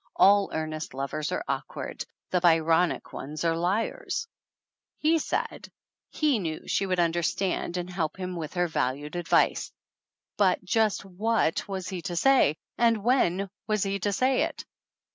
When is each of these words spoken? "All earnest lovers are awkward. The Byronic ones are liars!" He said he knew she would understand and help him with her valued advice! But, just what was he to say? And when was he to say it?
"All 0.15 0.49
earnest 0.51 0.95
lovers 0.95 1.31
are 1.31 1.45
awkward. 1.47 2.03
The 2.31 2.39
Byronic 2.41 3.13
ones 3.13 3.45
are 3.45 3.55
liars!" 3.55 4.27
He 5.07 5.19
said 5.19 5.71
he 6.09 6.39
knew 6.39 6.67
she 6.67 6.87
would 6.87 6.99
understand 6.99 7.77
and 7.77 7.87
help 7.87 8.17
him 8.17 8.35
with 8.35 8.55
her 8.55 8.67
valued 8.67 9.15
advice! 9.15 9.71
But, 10.37 10.63
just 10.65 11.05
what 11.05 11.67
was 11.67 11.89
he 11.89 12.01
to 12.01 12.15
say? 12.15 12.57
And 12.79 13.03
when 13.03 13.47
was 13.67 13.83
he 13.83 13.99
to 13.99 14.11
say 14.11 14.41
it? 14.41 14.65